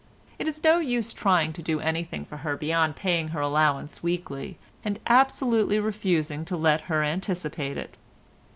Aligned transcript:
It 0.39 0.47
is 0.47 0.63
no 0.63 0.79
use 0.79 1.13
trying 1.13 1.53
to 1.53 1.61
do 1.61 1.79
anything 1.79 2.25
for 2.25 2.37
her 2.37 2.57
beyond 2.57 2.95
paying 2.95 3.27
her 3.27 3.39
allowance 3.39 4.01
weekly, 4.01 4.57
and 4.83 4.97
absolutely 5.05 5.77
refusing 5.79 6.43
to 6.45 6.57
let 6.57 6.81
her 6.89 7.03
anticipate 7.03 7.77
it. 7.77 7.95